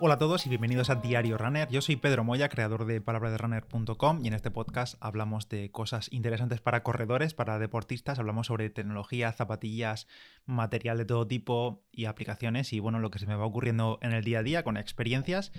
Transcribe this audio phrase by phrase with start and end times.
[0.00, 1.68] Hola a todos y bienvenidos a Diario Runner.
[1.70, 6.60] Yo soy Pedro Moya, creador de palabraderunner.com y en este podcast hablamos de cosas interesantes
[6.60, 10.06] para corredores, para deportistas, hablamos sobre tecnología, zapatillas,
[10.46, 14.12] material de todo tipo y aplicaciones y bueno, lo que se me va ocurriendo en
[14.12, 15.50] el día a día con experiencias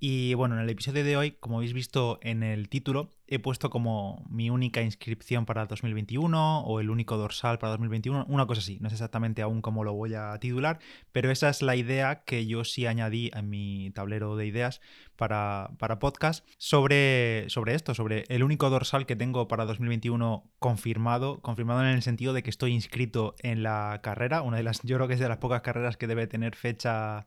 [0.00, 3.68] y bueno, en el episodio de hoy, como habéis visto en el título, he puesto
[3.68, 8.78] como mi única inscripción para 2021 o el único dorsal para 2021, una cosa así,
[8.80, 10.78] no sé exactamente aún cómo lo voy a titular,
[11.12, 14.80] pero esa es la idea que yo sí añadí en mi tablero de ideas
[15.16, 21.42] para, para podcast sobre, sobre esto, sobre el único dorsal que tengo para 2021 confirmado,
[21.42, 24.96] confirmado en el sentido de que estoy inscrito en la carrera, una de las, yo
[24.96, 27.26] creo que es de las pocas carreras que debe tener fecha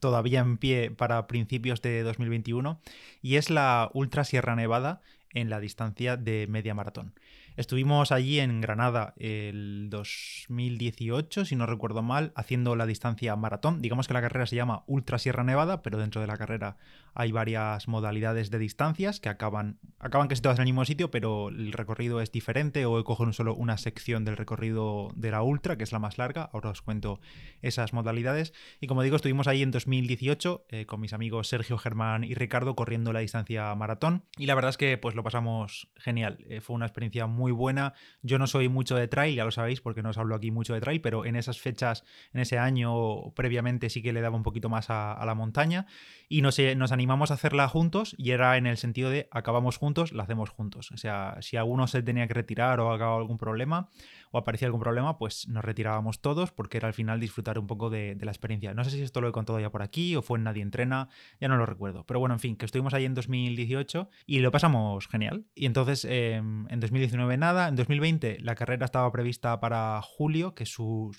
[0.00, 2.80] todavía en pie para principios de 2021
[3.22, 5.00] y es la Ultra Sierra Nevada
[5.30, 7.14] en la distancia de media maratón.
[7.56, 13.80] Estuvimos allí en Granada el 2018, si no recuerdo mal, haciendo la distancia maratón.
[13.80, 16.78] Digamos que la carrera se llama Ultra Sierra Nevada, pero dentro de la carrera
[17.14, 21.48] hay varias modalidades de distancias que acaban, acaban casi todas en el mismo sitio, pero
[21.48, 25.84] el recorrido es diferente o cogido solo una sección del recorrido de la Ultra, que
[25.84, 26.50] es la más larga.
[26.52, 27.20] Ahora os cuento
[27.62, 28.52] esas modalidades.
[28.80, 32.74] Y como digo, estuvimos ahí en 2018 eh, con mis amigos Sergio, Germán y Ricardo
[32.74, 34.24] corriendo la distancia maratón.
[34.36, 36.44] Y la verdad es que pues lo pasamos genial.
[36.48, 37.92] Eh, fue una experiencia muy muy buena.
[38.22, 40.72] Yo no soy mucho de trail, ya lo sabéis, porque no os hablo aquí mucho
[40.72, 44.42] de trail, pero en esas fechas, en ese año previamente sí que le daba un
[44.42, 45.84] poquito más a, la montaña.
[46.30, 50.12] Y nos, nos animamos a hacerla juntos y era en el sentido de acabamos juntos,
[50.12, 50.90] la hacemos juntos.
[50.90, 53.90] O sea, si alguno se tenía que retirar o acababa algún problema
[54.30, 57.90] o aparecía algún problema, pues nos retirábamos todos porque era al final disfrutar un poco
[57.90, 58.74] de, la experiencia.
[58.74, 61.08] No sé si esto lo he contado ya por aquí o fue en Nadie Entrena,
[61.40, 62.04] ya no lo recuerdo.
[62.04, 65.44] Pero bueno, en fin, que estuvimos ahí en 2018 y lo pasamos genial.
[65.54, 67.68] Y entonces em, en 2019 nada.
[67.68, 71.10] En 2020 la carrera estaba prevista para julio, que es su,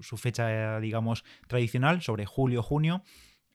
[0.00, 3.02] su fecha, digamos, tradicional, sobre julio-junio.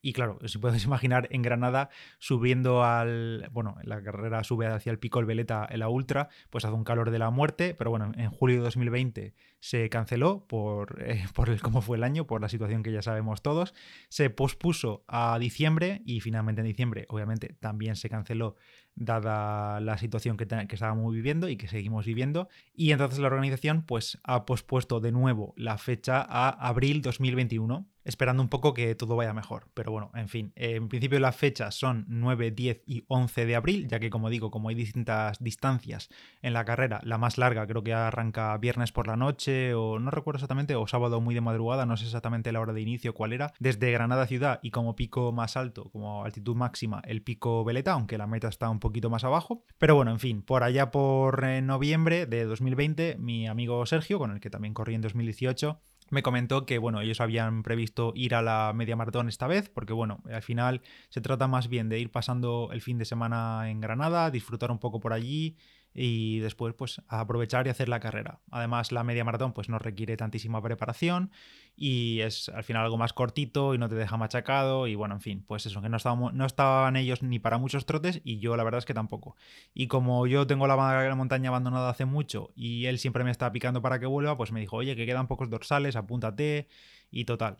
[0.02, 3.50] Y claro, si puedes imaginar en Granada subiendo al.
[3.52, 6.84] Bueno, la carrera sube hacia el pico el Veleta en la Ultra, pues hace un
[6.84, 11.50] calor de la muerte, pero bueno, en julio de 2020 se canceló por, eh, por
[11.50, 13.74] el, cómo fue el año, por la situación que ya sabemos todos.
[14.10, 18.56] Se pospuso a diciembre y finalmente en diciembre, obviamente, también se canceló
[18.96, 22.50] dada la situación que, que, estábamos viviendo y que seguimos viviendo.
[22.74, 28.42] Y entonces la organización pues, ha pospuesto de nuevo la fecha a abril 2021, esperando
[28.42, 29.68] un poco que todo vaya mejor.
[29.74, 33.88] Pero bueno, en fin, en principio las fechas son 9, 10 y 11 de abril,
[33.88, 36.10] ya que como digo, como hay distintas distancias
[36.42, 40.12] en la carrera, la más larga creo que arranca viernes por la noche o no
[40.12, 43.34] recuerdo exactamente, o sábado muy de madrugada, no sé exactamente la hora de inicio cuál
[43.34, 47.94] era, desde Granada ciudad y como pico más alto, como altitud máxima, el pico Veleta,
[47.94, 49.64] aunque la meta está un poquito más abajo.
[49.78, 54.32] Pero bueno, en fin, por allá por eh, noviembre de 2020, mi amigo Sergio, con
[54.32, 55.80] el que también corrí en 2018,
[56.12, 59.94] me comentó que bueno, ellos habían previsto ir a la media maratón esta vez, porque
[59.94, 63.82] bueno, al final se trata más bien de ir pasando el fin de semana en
[63.82, 65.58] Granada, disfrutar un poco por allí
[65.94, 68.40] y después pues aprovechar y hacer la carrera.
[68.50, 71.32] Además la media maratón pues no requiere tantísima preparación
[71.76, 75.22] y es al final algo más cortito y no te deja machacado y bueno, en
[75.22, 75.98] fin, pues eso, que no,
[76.32, 79.36] no estaban ellos ni para muchos trotes y yo la verdad es que tampoco.
[79.74, 83.52] Y como yo tengo la, la montaña abandonada hace mucho y él siempre me está
[83.52, 86.68] picando para que vuelva, pues me dijo, oye, que quedan pocos dorsales, apúntate
[87.10, 87.58] y total.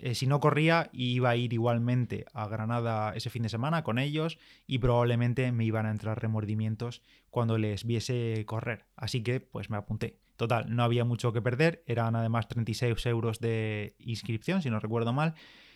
[0.00, 3.98] Eh, si no corría, iba a ir igualmente a Granada ese fin de semana con
[3.98, 8.86] ellos y probablemente me iban a entrar remordimientos cuando les viese correr.
[8.96, 10.18] Así que pues me apunté.
[10.36, 15.12] Total, no había mucho que perder, eran además 36 euros de inscripción, si no recuerdo
[15.12, 15.34] mal.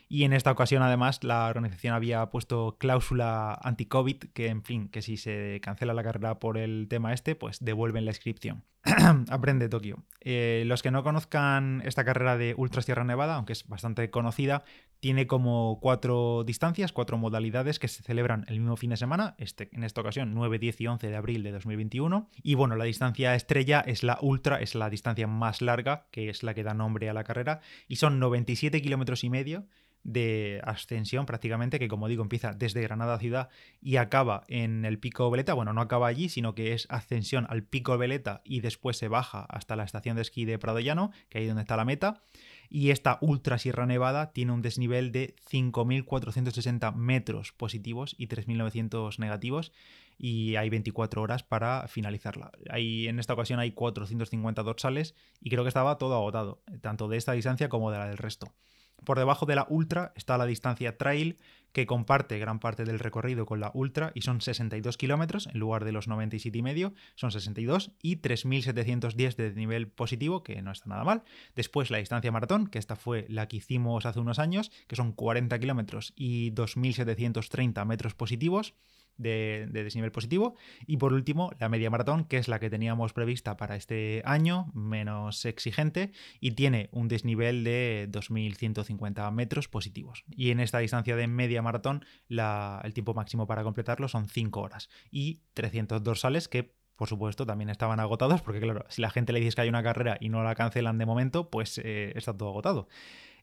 [0.08, 5.02] Y en esta ocasión, además, la organización había puesto cláusula anti-COVID, que en fin, que
[5.02, 8.64] si se cancela la carrera por el tema este, pues devuelven la inscripción.
[9.28, 10.04] Aprende Tokio.
[10.20, 14.64] Eh, los que no conozcan esta carrera de Ultra Sierra Nevada, aunque es bastante conocida,
[15.00, 19.68] tiene como cuatro distancias, cuatro modalidades que se celebran el mismo fin de semana, este,
[19.72, 22.30] en esta ocasión 9, 10 y 11 de abril de 2021.
[22.42, 26.42] Y bueno, la distancia estrella es la Ultra, es la distancia más larga, que es
[26.42, 29.66] la que da nombre a la carrera, y son 97 kilómetros y medio
[30.08, 33.50] de ascensión prácticamente, que como digo empieza desde Granada ciudad
[33.82, 35.52] y acaba en el Pico Veleta.
[35.52, 39.42] Bueno, no acaba allí, sino que es ascensión al Pico Veleta y después se baja
[39.42, 42.22] hasta la estación de esquí de Prado Llano, que ahí es donde está la meta.
[42.70, 49.72] Y esta Ultra Sierra Nevada tiene un desnivel de 5.460 metros positivos y 3.900 negativos
[50.16, 52.50] y hay 24 horas para finalizarla.
[52.70, 57.18] Hay, en esta ocasión hay 450 dorsales y creo que estaba todo agotado, tanto de
[57.18, 58.54] esta distancia como de la del resto.
[59.04, 61.38] Por debajo de la ultra está la distancia trail,
[61.72, 65.84] que comparte gran parte del recorrido con la ultra y son 62 kilómetros en lugar
[65.84, 71.04] de los 97 y son 62 y 3.710 de nivel positivo, que no está nada
[71.04, 71.22] mal.
[71.54, 75.12] Después la distancia maratón, que esta fue la que hicimos hace unos años, que son
[75.12, 78.74] 40 kilómetros y 2.730 metros positivos
[79.18, 80.54] de, desnivel positivo.
[80.86, 84.70] Y por último, la media maratón, que es la que teníamos prevista para este año,
[84.74, 90.24] menos exigente, y tiene un desnivel de 2.150 metros positivos.
[90.30, 94.88] Y en esta distancia de media maratón, el tiempo máximo para completarlo son 5 horas
[95.10, 99.38] y 300 dorsales que por supuesto, también estaban agotados, porque claro, si la gente le
[99.38, 102.48] dice que hay una carrera y no la cancelan de momento, pues eh, está todo
[102.48, 102.88] agotado.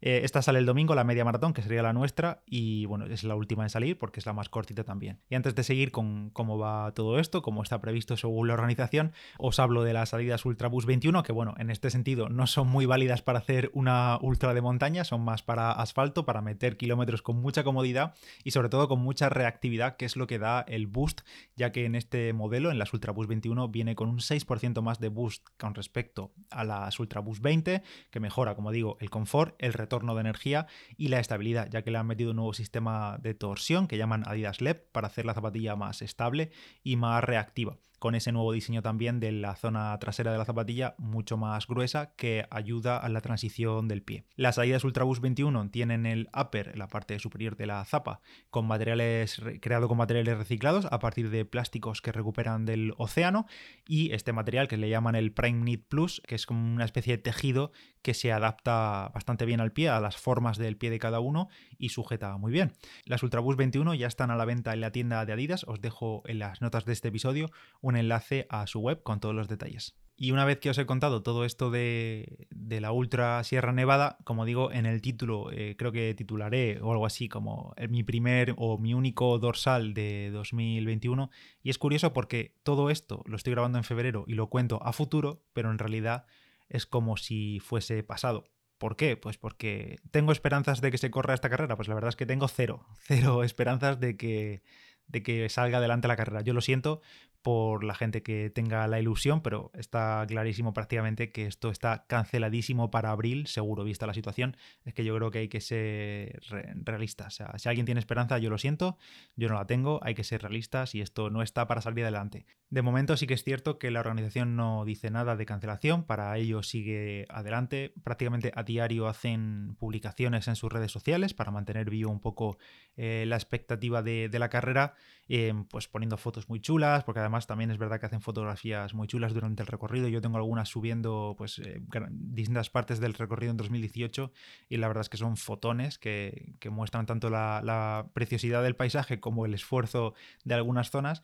[0.02, 3.24] Eh, esta sale el domingo, la media maratón, que sería la nuestra, y bueno, es
[3.24, 5.20] la última en salir porque es la más cortita también.
[5.30, 9.14] Y antes de seguir con cómo va todo esto, cómo está previsto según la organización,
[9.38, 12.86] os hablo de las salidas Ultrabus 21, que bueno, en este sentido no son muy
[12.86, 17.42] válidas para hacer una ultra de montaña, son más para asfalto, para meter kilómetros con
[17.42, 18.14] mucha comodidad
[18.44, 21.22] y sobre todo con mucha reactividad, que es lo que da el boost,
[21.56, 25.10] ya que en este modelo, en las Ultrabus 21, viene con un 6% más de
[25.10, 30.16] boost con respecto a las Ultrabus 20, que mejora, como digo, el confort, el retorno
[30.16, 30.68] de energía
[30.98, 34.24] y la estabilidad, ya que le han metido un nuevo sistema de torsión que llaman
[34.28, 36.52] Adidas LEP para hacer la zapatilla más estable
[36.84, 40.94] y más reactiva con ese nuevo diseño también de la zona trasera de la zapatilla
[41.00, 44.26] mucho más gruesa que ayuda a la transición del pie.
[44.36, 48.22] Las Adidas Ultraboost 21 tienen el upper, la parte superior de la zapa,
[48.52, 53.48] con materiales creado con materiales reciclados a partir de plásticos que recuperan del océano
[53.88, 57.18] y este material que le llaman el Prime Knit Plus, que es como una especie
[57.18, 57.72] de tejido
[58.04, 61.50] que se adapta bastante bien al pie, a las formas del pie de cada uno
[61.80, 62.74] y sujeta muy bien.
[63.06, 66.22] Las Ultraboost 21 ya están a la venta en la tienda de Adidas, os dejo
[66.28, 67.50] en las notas de este episodio
[67.96, 69.96] un enlace a su web con todos los detalles.
[70.18, 74.46] Y una vez que os he contado todo esto de, la Ultra Sierra Nevada, como
[74.46, 78.78] digo, en el título eh, creo que titularé o algo así como mi primer o
[78.78, 81.30] mi único dorsal de 2021.
[81.64, 84.94] Y es curioso porque todo esto lo estoy grabando en febrero y lo cuento a
[84.94, 86.26] futuro, pero en realidad
[86.70, 88.46] es como si fuese pasado.
[88.78, 89.18] ¿Por qué?
[89.18, 91.76] Pues porque tengo esperanzas de que se corra esta carrera.
[91.76, 94.64] Pues la verdad es que tengo cero, cero esperanzas de que,
[95.08, 96.42] de que salga adelante la carrera.
[96.42, 97.02] Yo lo siento,
[97.46, 102.90] por la gente que tenga la ilusión, pero está clarísimo prácticamente que esto está canceladísimo
[102.90, 104.58] para abril, seguro, vista la situación.
[104.84, 106.42] Es que yo creo que hay que ser
[106.84, 107.28] realistas.
[107.28, 108.98] O sea, si alguien tiene esperanza, yo lo siento,
[109.36, 112.48] yo no la tengo, hay que ser realistas y esto no está para salir adelante.
[112.72, 116.36] De momento sí que es cierto que la organización no dice nada de cancelación, para
[116.40, 117.94] ello sigue adelante.
[118.04, 122.58] Prácticamente a diario hacen publicaciones en sus redes sociales para mantener vivo un poco
[122.98, 124.96] eh, la expectativa de, la carrera,
[125.30, 129.08] eh, pues poniendo fotos muy chulas, porque además también es verdad que hacen fotografías muy
[129.08, 130.08] chulas durante el recorrido.
[130.08, 134.32] Yo tengo algunas subiendo pues eh, distintas partes del recorrido en 2018
[134.70, 139.46] y la verdad es que son fotones que, muestran tanto la preciosidad del paisaje como
[139.46, 141.22] el esfuerzo de algunas zonas.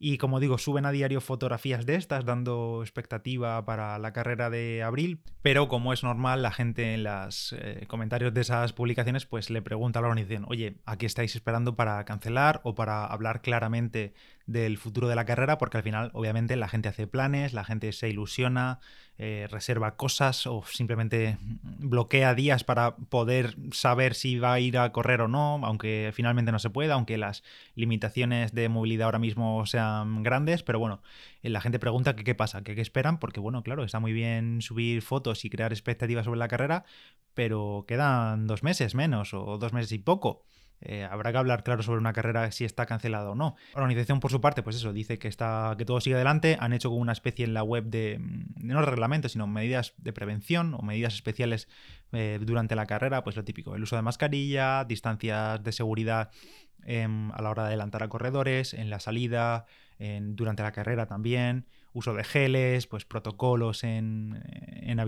[0.00, 4.82] Y como digo, suben a diario fotografías de estas, dando expectativa para la carrera de
[4.84, 5.20] abril.
[5.42, 9.60] Pero como es normal, la gente en los eh, comentarios de esas publicaciones pues le
[9.60, 14.14] pregunta a la organización, oye, ¿a qué estáis esperando para cancelar o para hablar claramente
[14.48, 15.58] del futuro de la carrera?
[15.58, 18.80] Porque al final, obviamente, la gente hace planes, la gente se ilusiona,
[19.18, 24.90] eh, reserva cosas o simplemente bloquea días para poder saber si va a ir a
[24.90, 29.66] correr o no, aunque finalmente no se pueda, aunque las limitaciones de movilidad ahora mismo
[29.66, 31.02] sean grandes, pero bueno,
[31.42, 35.02] eh, la gente pregunta qué pasa, qué esperan, porque bueno, claro, está muy bien subir
[35.02, 36.84] fotos y crear expectativas sobre la carrera,
[37.34, 40.44] pero quedan dos meses menos o dos meses y poco.
[40.80, 43.56] Eh, habrá que hablar claro sobre una carrera si está cancelada o no.
[43.74, 46.56] La organización, por su parte, pues eso, dice que está que todo sigue adelante.
[46.60, 50.12] Han hecho como una especie en la web de, mm, no reglamentos, sino medidas de
[50.12, 51.68] prevención o medidas especiales
[52.12, 56.30] eh, durante la carrera, pues lo típico, el uso de mascarilla, distancias de seguridad
[56.84, 59.66] em, a la hora de adelantar a corredores, en la salida,
[59.98, 65.00] durante la carrera también, uso de geles, pues protocolos en, en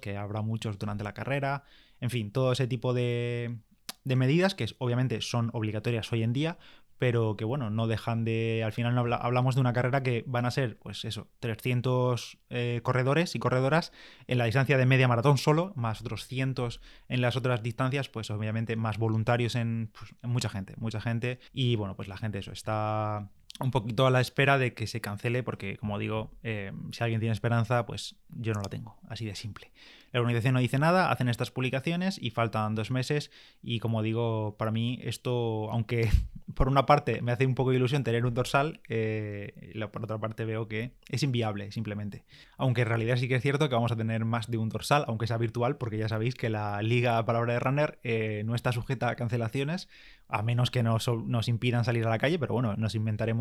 [0.00, 1.64] que habrá muchos durante la carrera,
[2.00, 3.58] en fin, todo ese tipo de,
[4.04, 6.58] de medidas que obviamente son obligatorias hoy en día,
[6.98, 10.50] pero que bueno, no dejan de, al final hablamos de una carrera que van a
[10.50, 13.92] ser, pues eso, 300 eh, corredores y corredoras
[14.26, 18.30] en la distancia de media maratón solo, más otros cientos en las otras distancias, pues
[18.30, 22.38] obviamente más voluntarios en, pues, en mucha gente, mucha gente, y bueno, pues la gente
[22.38, 26.72] eso está un poquito a la espera de que se cancele, porque como digo, eh,
[26.92, 29.70] si alguien tiene esperanza, pues yo no la tengo, así de simple.
[30.12, 33.30] La organización no dice nada, hacen estas publicaciones y faltan dos meses
[33.62, 36.08] y como digo, para mí esto, aunque
[36.54, 40.18] por una parte me hace un poco de ilusión tener un dorsal, eh, por otra
[40.18, 42.24] parte veo que es inviable simplemente.
[42.56, 45.04] Aunque en realidad sí que es cierto que vamos a tener más de un dorsal,
[45.08, 48.72] aunque sea virtual, porque ya sabéis que la liga palabra de runner eh, no está
[48.72, 49.88] sujeta a cancelaciones,
[50.28, 53.37] a menos que nos, nos impidan salir a la calle, pero bueno, nos inventaremos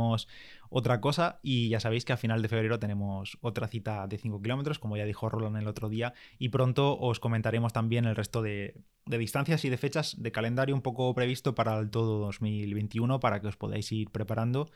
[0.70, 4.42] otra cosa y ya sabéis que a final de febrero tenemos otra cita de 5
[4.42, 8.42] kilómetros, como ya dijo Roland el otro día, y pronto os comentaremos también el resto
[8.42, 8.75] de,
[9.06, 13.48] distancias y de fechas de calendario un poco previsto para el todo 2021 para que
[13.48, 14.70] os podáis ir preparando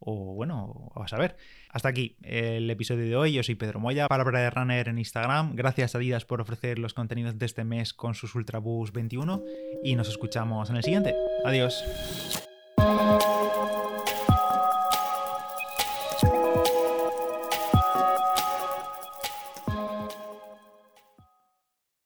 [0.00, 1.36] o bueno, a saber.
[1.70, 3.32] Hasta aquí el episodio de hoy.
[3.32, 5.56] Yo soy Pedro Moya, palabra de runner en Instagram.
[5.56, 9.42] Gracias a Adidas por ofrecer los contenidos de este mes con sus Ultraboost 21
[9.82, 11.14] y nos escuchamos en el siguiente.
[11.44, 11.82] Adiós.